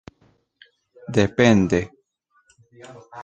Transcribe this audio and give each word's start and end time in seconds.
depende 1.17 1.81